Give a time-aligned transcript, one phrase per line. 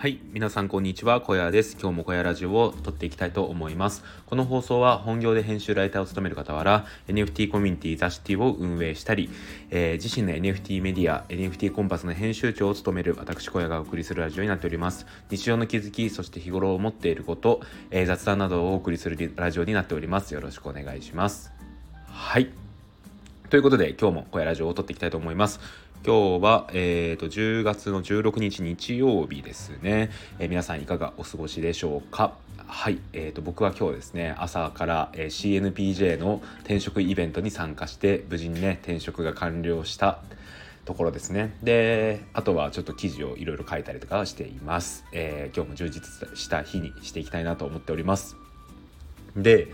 [0.00, 1.76] はい皆さんこんにちは小屋です。
[1.78, 4.02] 今日も小屋ラジオを撮っていきたいと思います。
[4.24, 9.28] この放送は本業で編集ライターを務める傍ら NFT コミュニティザシティを運営したり、
[9.68, 15.04] えー、自身の NFT メディア NFT コンパスの編集長を務める私小屋がお送りするラジオになっております。
[15.30, 20.32] 日常の気づきそして日頃思っていること、えー、雑談などをお送りするラジオになっております。
[20.32, 21.52] よろしくお願いします。
[22.06, 22.48] はい。
[23.50, 25.60] ということで今日も小屋ラジオを撮っていきたいと思います。
[26.02, 32.32] 今日は、えーと、10月の16日日曜日ですね、えー、皆さんいかがお過ごしでしょうか？
[32.66, 40.22] はい、えーと、僕は今日ですね朝から、えー、CNPJ の転職イベントに参加して無事にね転職が完了した
[40.86, 41.54] ところですね。
[41.62, 48.36] であとはちょっと記事をいろいろ書いたりとかしています、えー、今日も充実した日にしていきたいなと思っております。
[49.36, 49.68] で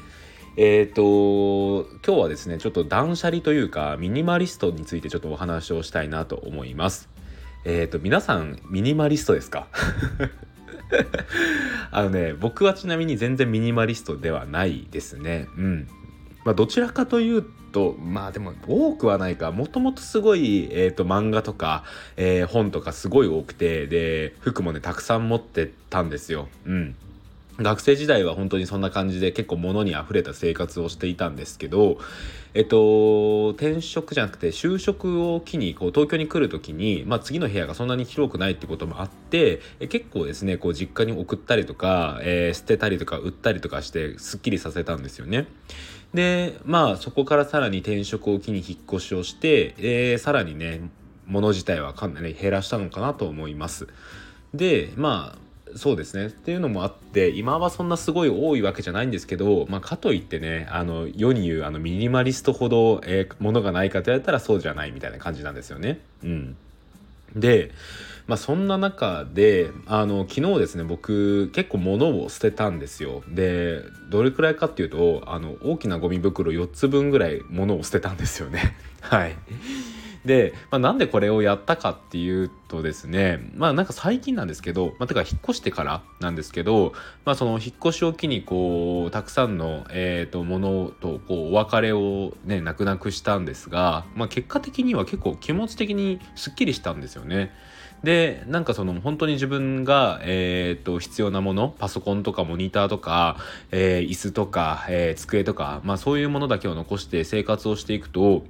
[0.56, 7.08] えっ、ー、と今日はですねちょっと断捨離というかミニマリストについてちょっとお話をしたいなと思います。
[7.64, 9.68] えっ、ー、と皆さんミニマリストですか？
[11.90, 15.48] あのね僕はちなみに全然ミニマリストではないですね。
[15.58, 15.88] うん。
[16.44, 19.52] まあどちらかというとまあでも多くはないか。
[19.52, 21.84] もともとすごい、えーと、漫画とか、
[22.16, 26.48] えー、本とかすごい多くてで服もねたくさん持ってたんですよ。
[26.64, 26.96] うん。
[27.58, 31.98] 学生時代は本当にそんな感じで結構物にあふれた生活をしていたんですけど、
[32.52, 45.46] えっと、転職じゃなくて就職を機にこう東京に来る時に、まあ、次の部屋がそんなに広くないってこともあってえ結構ですねこう実家に送ったりとか、えー、捨てたりとか売ったりとかしてすっきりさせたんですよね。
[46.12, 50.88] でまあそこからさらに転職を機に引っ越しをして、えー、さらにね
[51.26, 53.88] 物自体はかなり減らしたのかなと思います。
[54.54, 56.26] でまあそうですね。
[56.26, 66.00] っていうのもあって今はそんなすごい多いわけじゃないんですけど、まあ、かといってねあの世に言うあのミニマリストほど、えー、ものがないかと言われたらそうじゃないみたいな感じなんですよね。
[66.22, 66.56] うん、
[67.34, 67.72] で
[68.26, 73.22] まあ、そんな中であの昨日ですね僕結構物を捨てたんですよ。
[73.28, 78.76] でどれくらいかっていうとあの大きなゴミ袋4つ分ぐらい物を捨てたんですよね。
[79.00, 79.36] はい。
[80.26, 86.92] で、まあ、なんでこれをやったかっていうとですねまあなんか最近なんですけど、まあ、てか引っ越してからなんですけど、
[87.24, 97.52] まあ、その引っ越しを機にこうたくさんの、えーと、ものとこうお別れをね泣く泣くしたんですが、まあ、結果的には結構気持ち的にすっきりしたんですよね。
[98.02, 103.38] でなんかその本当に自分が、えーと、必要なものパソコンとかモニターとか、
[103.70, 108.44] えー、椅子とか、えー、机とか、まあ、そういうものだけを残して生活をしていくと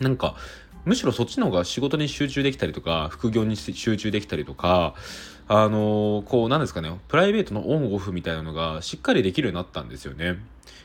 [0.00, 0.36] なんか
[0.84, 4.94] むしろそっちの方が仕事に集中できたりとか副業に集中できたりとか
[5.50, 10.36] あの、こうなんですかねプライベートのオンオフみたいなのがしっかりできるようになったんですよね。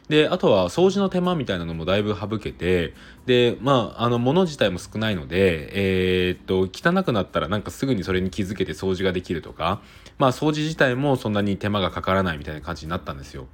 [0.09, 2.93] であとは掃除の手間みたいなのもだいぶ省けて
[3.25, 9.81] でまああの物自体も少ないのでえー、っと汚くなったらなんかすぐにそれに気づけて掃除ができるとか
[10.17, 13.43] まあ掃除自体もそんなに手間がかからないみたいな感じになったんですよ。
[13.43, 13.45] っ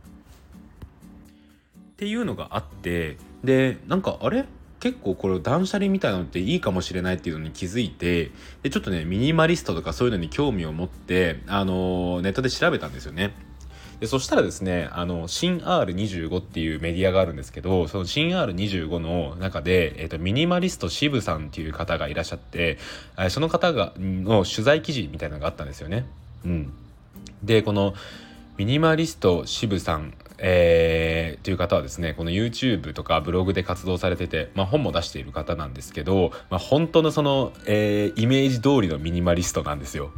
[1.97, 4.45] ていうのがあってでなんかあれ？
[4.79, 8.31] 結構これ断捨離みたいなのっていいかもしれないっていうのに気づいて
[8.63, 13.33] でちょっとねミニマリストとかそういうのに興味を持ってあのネットで調べたんですよね。
[13.99, 22.77] でそしたらですねあの新 R25 っていうメディアがあるんですけどその新 R25 の中で、えーと、ミニマリスト渋さんっていう方がいらっしゃって
[23.29, 26.05] その方がの取材記事みたいなのがあったんですよね。
[26.45, 26.73] うん、
[27.43, 27.93] でこの
[28.57, 40.11] ミニマリスト渋さんえー、という方はですねこの YouTube とかブログで活動されてて、まあ、本も出している方なんですけど、まあ、本当のその、えー、イメージ通りのミニマリストなんですよ。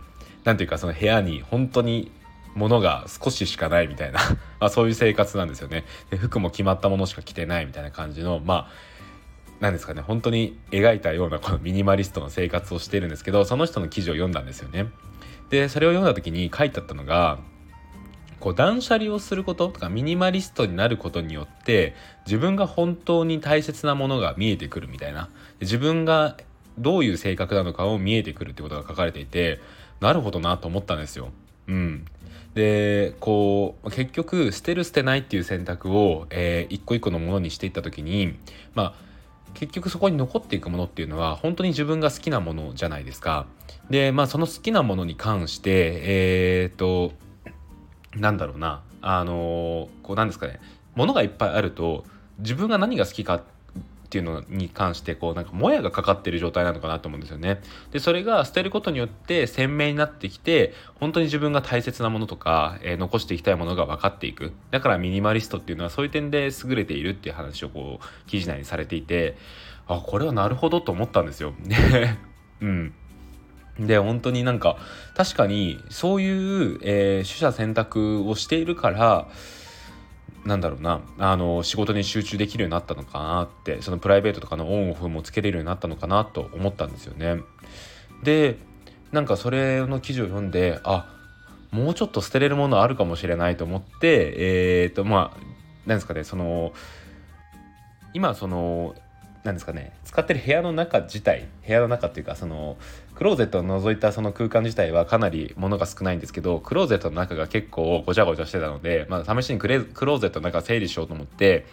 [0.44, 2.12] なんていうかその部屋に本当に
[2.56, 4.20] 物が少ししかないみたいな
[4.59, 5.86] まあそういう生活なんですよね。
[6.09, 8.72] で服も決まったものしか着てないみたいな感じのまあ
[9.59, 14.88] なんですかね本当に描いたようなこのミニマリストの生活をしてるんですけどその人の記事を読んだんですよね。
[15.50, 17.40] でそれを読んだ時に書いてあったのが
[18.41, 25.29] こう断捨離をすることとかミニマリストになることによって自分が本当に大切なものが見えてくるみたいな
[25.62, 26.35] 自分が
[26.78, 29.59] どういう性格なのかを見えてくるってことが書かれていて
[30.02, 31.29] なるほどなと思ったんですよ。
[31.67, 32.05] うん、
[32.55, 38.35] でこう結局捨てる捨てないっていう選択を、えー、一個一個のものにしていった時に
[38.73, 38.93] まあ
[39.53, 43.46] 結局そこに残っていくものっていうのは本当に自分が好きなものじゃないですか。
[43.90, 45.70] でまあその好きなものに関して
[46.03, 47.14] えー、っと
[48.16, 50.59] なんだろうなあのこうなんですかね
[50.96, 52.03] ものがいっぱいあると
[52.40, 53.43] 自分が何が好きかっ
[54.11, 57.61] ていうのに関してこうなんかもやがかかってる状態なのかなと思うんですよね。
[57.91, 69.37] でそれが捨てることによって鮮明になってきて本当に自分が大切なものとか、えー、残していきたいものが分かっていくだからミニマリストっていうのはそういう点で優れているっていう話をこう記事内にされていて
[69.87, 71.53] あこれはなるほどと思ったんですよ。
[71.64, 72.19] ね
[72.59, 72.93] うん
[73.87, 74.78] で本当になんか
[75.16, 79.28] 確かにそういう、えー、取捨選択をしているから
[80.45, 87.41] なんだろうなあの仕事に集中できるようになったのかなってそのプライベートとかのオンオフもつけれるようになったのかなと思ったんですよね。
[88.23, 88.57] で
[89.11, 91.13] なんかそれの記事を読んであ
[91.72, 95.37] もうちょっと捨てれるものあるかもしれないと思ってえっ、ー、とまあ
[95.85, 96.73] 何ですかねその
[98.13, 98.95] 今その
[99.43, 102.78] 何ですかね使ってる部屋の中自体部屋の中っていうかその
[103.16, 111.66] クローゼットを除いたその空間自体はかなり物が少ないんですけどクローゼットの中が結構ごちゃごちゃしてたので、まあ、試しにクレクローゼットの中整理しようと思って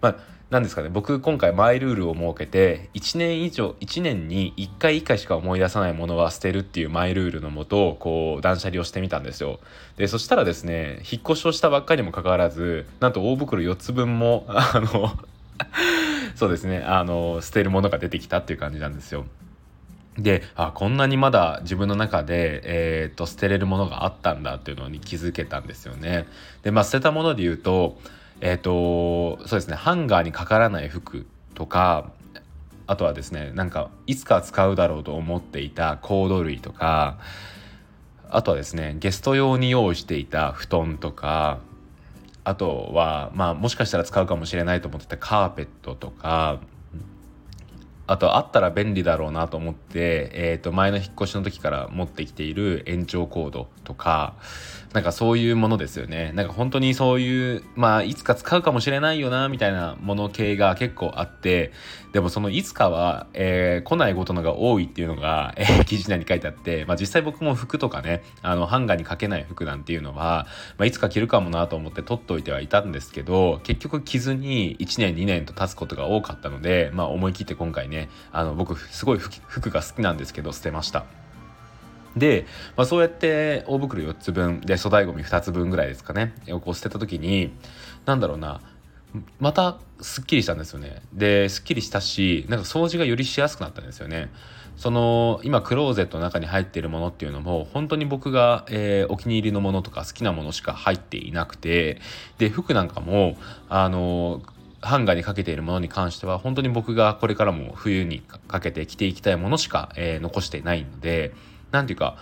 [0.00, 9.58] まあ何ですかね僕今回マイルールを設けて1年以上1年に1回1回しか思い出さないものは捨てるっていうマイルールのもとこう断捨離をしてみたんですよ。
[9.96, 15.18] でそしたらですね引っ越しをしたばっかりにもかかわらずなんと大袋4つ分もあの
[16.34, 19.26] そうですねあの捨てるものが出てきたっていう感じなんですよ。
[20.18, 26.26] であこんなにまだ自分の中で、えーと、捨てれるものがあったんだっていうのに気づけたんですよね。
[26.62, 27.98] でまあ捨てたもので言うと
[28.40, 32.10] えっ、とそうですねハンガーにかからない服とか
[32.86, 37.18] あとはですねなんかいつか使うだろうと思っていたコード類とか
[38.30, 41.58] あとはですねゲスト用に用意していた布団とか
[42.46, 46.60] あとはまあもしかしたら使うかもしれないと思ってたカーペットとか
[48.06, 54.34] あとあったら便利だろうなと思って、えー、と前の引っ越しの時から持ってきている延長コードとか
[54.96, 61.70] なんかそういうものですよねなんか本当にそういうまあいつか使うかもしれないよなみたいなもの系が結構あって
[62.14, 70.46] でもそのいつかは、えー、来ないことのが多いっていうのが、えー、記事内に書いてあって、まあ、実際僕も服とかねあのハンガーにかけない服なんていうのは、
[70.78, 81.25] まあ、いつか着るかもなと思って取っておいてはいたんですけど結局着ずに1年2年と経つことが多かったので、まあ、思い切って今回ねあの僕すごい服が好きなんですけど捨てました。
[82.16, 82.46] で、
[82.76, 86.34] まあ、そうやって大袋4つ分で粗大ごみ2つ分ぐらいですかね。
[86.48, 87.52] をこう捨てた時に
[88.06, 88.60] 何だろうな
[89.38, 91.02] またすっきりしたんですよね。
[91.12, 94.30] ですっきりしたしなんか掃除がよりしやすくなったんですよね。
[94.76, 102.00] その今クローゼットの中に入っているものっていうのも本当に僕が、えー、お気に入りのものとか好きなものしか入っていなくて
[102.36, 103.38] で服なんかも
[103.70, 104.42] あの
[104.82, 111.32] ハンガーにかけているものに関しては本当に僕がこれからも冬にかけて着ていきたいものしか、えー、残してないので
[111.76, 112.16] 何ていうか、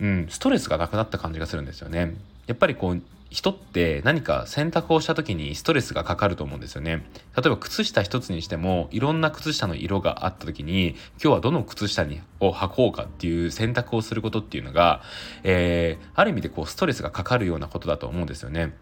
[0.00, 2.14] うん、ストレスがなくなった感じがするんですよね。
[2.46, 7.04] やっぱりこう人って何か選択をした時にストレスがかかると思うんですよね。
[7.36, 15.02] 例えば靴下一つにしてもいろんな靴下の色があった時に今日はどの靴下にを履こうかっていう選択をすることっていうのが、
[15.44, 18.74] えー、ある意味でこうストレスがかかるようなことだと思うんですよね。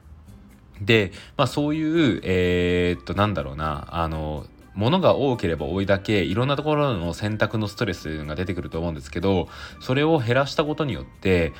[0.80, 4.46] で、まあ、そういうえー、っとなんだろうなあの
[4.78, 9.48] ものが多ければ多いだけいろんなところの選択のストレスが出てくると思うんですけど
[9.80, 11.52] それを減らしたことによって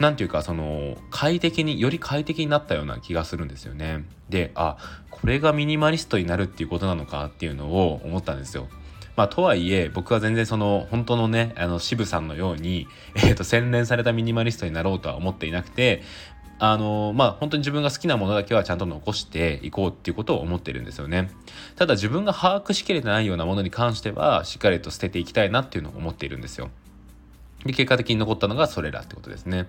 [0.00, 4.04] 何ていうかその快適により快適になったような気がするんですよね。
[4.28, 4.78] であ
[5.12, 8.66] これがミニマリストになるっていうことなのかっていうのを思ったんですよ。
[9.14, 16.02] まあ、とはいえ僕は全然その本当のねあの渋さんのように、えー、と洗練されたミニマリストになろうとは思っていなくて
[16.58, 21.30] あのまあ本当に自分が好きなものだけはちゃんと残していこうっていうことを思ってるんですよね。
[21.76, 26.70] ただ自分が把握しきれてないようなものに関してはしっかりと捨てていきたいなっていうのを思っているんですよ。
[27.66, 29.66] で結果的に残ったのがそれらってことですね。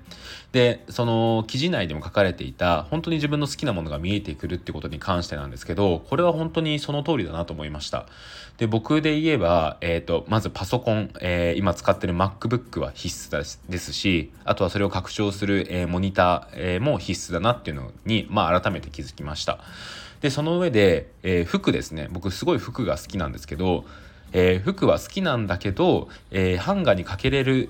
[0.51, 8.05] でその記事内でも書かれていた本当に自分の好きなものが見えてくるってことに関してなんですけどこれは本当にその通りだなと思いました。
[8.57, 19.59] で僕で言えば、えーと、まずパソコン、えー、今使ってる MacBook は必須ですしあとはそれを拡張する、えー、モニター、えー、も必須だなっていうのに、まあ、改めて気づきました。
[20.21, 23.85] でその上で、え服ですね僕すごい服が好きなんですけど
[24.33, 27.69] えー、服は好きなんだけど、えー、ハンガーにかけれる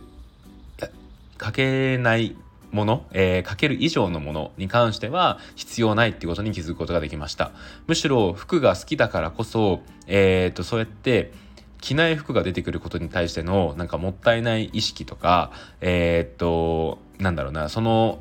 [1.37, 2.35] かけない
[2.71, 7.51] もの、えー、かける以上のものに関しては必要ないっていうことに気づくことができました
[7.87, 11.31] むしろ服が好きだからこそ、えー、とそうやって
[11.79, 18.19] 着ない服が出てくることに対してのなんかもったいない意識とかえー、っとなんだろうなその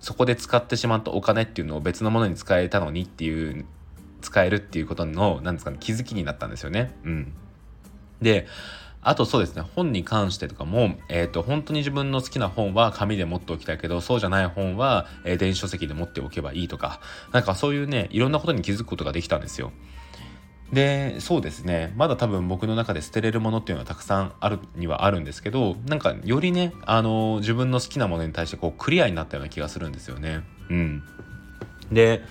[0.00, 3.66] そこで使ってしまったお金っていうのを別のものに使えたのにっていう
[4.22, 6.94] 使えるっていうことのなんですかね気づきになったんですよね。
[7.04, 7.32] うん、
[8.20, 8.46] で
[9.02, 17.00] あとそうですね、本に関してとかも、えっ、ー、と、本当に自分の好きな本は紙で持っておきたいけど、そうじゃない本は、えー、電子書籍で持っておけばいいとか、
[17.32, 19.72] なんかそういうね、いろんなことに気づくことができたんですよ。
[20.70, 30.42] で、そうですね、まだ多分僕の中で捨てれるものっていうのはたくさんあるにはあるんですけど、なんかよりね、あの、自分の好きなものに対してこうクリアになったような気がするんですよね。
[30.68, 31.02] うん。
[31.90, 32.22] で、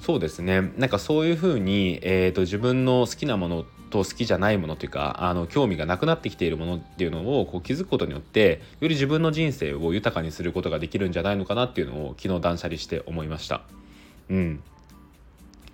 [0.00, 13.62] そうですねなんかそういうふうに、えーと、自分の好きなものと好きじゃないものというかあの興味がなくなってきているものっていうのをこう気づくことによってより自分の人生を豊かにすることができるんじゃないのかなっていうのを昨日断捨離して思いました。
[14.28, 14.62] うん、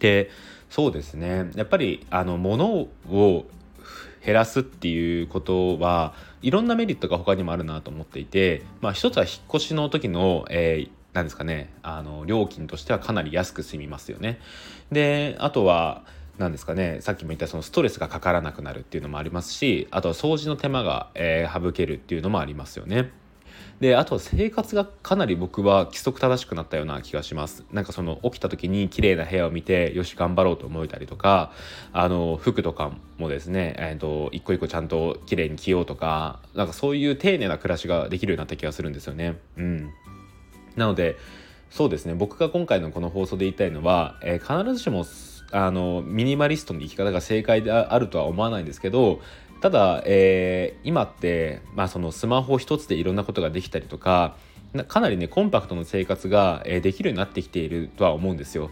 [0.00, 0.29] で
[0.69, 3.47] そうですねやっぱりあの物を
[4.23, 6.12] 減らすっていうことは
[6.43, 14.39] いろんなメリットが他にもあるなと思っていて、まあ、一つは引っ越しの時の、えーなんですかねあの料金としてはかなり安く済みますよね。
[14.93, 16.05] であとは
[16.41, 17.03] 何ですかね。
[17.03, 23.13] さっきも言ったそのストレスがかからなくなるっていうのもありますしあとは掃除の手間が、えー、省けるっていうのもありますよね。
[23.79, 27.65] であとは生活がかなり僕は規則正しくなったような気がします。
[27.73, 31.53] なんかその起きた時に綺麗な部屋を見てよし頑張ろうと思えたりとか
[31.93, 39.37] あの服とかもですね、えーと、一個一個ちゃんと綺麗に着ようとかなんかそういう丁寧な暮らしができるようになった気がするんですよね。
[39.59, 39.91] うん。
[40.77, 41.19] なので
[41.71, 42.15] そうですね。
[42.15, 45.05] 僕が今回のこの放送で言いたいのは、えー、必ずしも
[45.52, 49.21] あのミニマリストの生き方が正解であるとは思わないんですけど
[49.61, 54.37] ただ、えー、今って、まあ、そのスマホ一つでいろんなことができたりとか
[54.88, 58.71] かなりねコンパクトな生活が、え、できるようになってきているとは思うんですよ。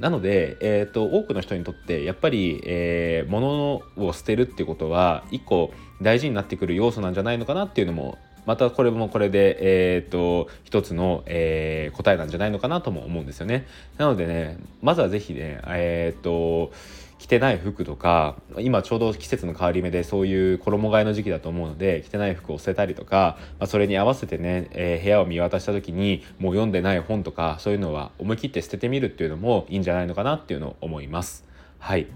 [0.00, 13.66] なので、えーと、多くの人にとってやっぱり、えー、物を捨てるっていうことは一個大事になってくる要素なんじゃないのかなっていうのもまたこれもこれで、えーと、一つの、えー、答えなんじゃないのかなとも思うんですよね。
[13.98, 16.72] なのでねまずは是非ねえっ、と
[17.18, 31.44] 着てない服とか今ちょうど季節の変わり目でそういう衣替えの時期だと思うので着てない服を捨てたりとか、まあ、それに合わせてね、えー、部屋を見渡した時にもう読んでない本とかそういうのは思い切って捨ててみるっていうのもいいんじゃないのかなっていうのを思います。
[31.78, 32.08] はい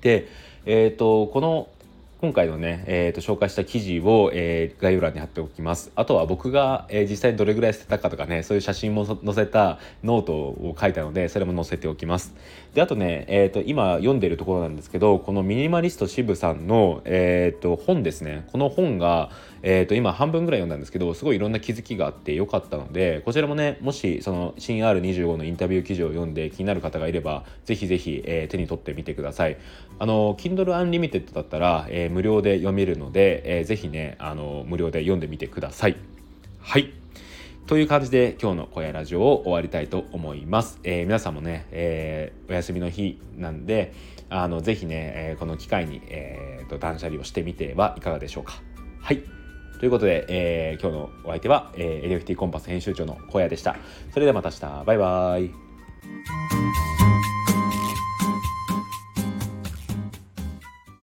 [0.00, 0.28] で
[0.64, 1.68] えーとこの
[2.20, 5.92] 今回のね、えー、と紹介した記事を、えー、概要欄に貼っておきます。
[5.94, 12.34] あとは僕が、えー、実際にどれぐらい捨てたかとかね、そういう写真も載せたノートを書いたので、それも載せておきます。
[12.78, 18.46] で、あとね、えー、と今読んでるところなんですけど、このミニマリスト渋さんの、えー、と本ですね。
[18.52, 19.30] この本が、
[19.62, 29.56] えー、と今半分ぐらい読んだんですけど、すごいいろんな気づきがあってよかったので、こちらもね、もしその新 R25 のインタビュー記事を読んで気になる方がいれば、ぜひぜひ、えー、手に取ってみてください。
[29.98, 35.96] あの、Kindle Unlimited だったら、えー、無料で読めるので、えー、ぜひねあの無料で読んでみてください。
[36.60, 36.97] はい
[37.68, 40.80] という感じで今日の小屋ラジオを終わりたいと思います。
[40.84, 43.92] えー、皆さんもね、えー、お休みの日なんで、
[44.30, 48.54] あのぜひね、えー、この機会に、えーと、断捨離をしてみてはいかがでしょうか。
[49.02, 49.22] はい。
[49.80, 53.76] ということで、えー、今日のお相手は、えー、NFT コンパス編集長の小屋でした。
[54.12, 54.84] それではまた明日。
[54.86, 56.87] バイバイ。